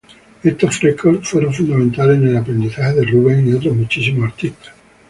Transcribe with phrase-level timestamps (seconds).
[0.43, 4.73] Estos frescos fueron fundamentales en el aprendizaje de Rubens y otros muchísimos artistas.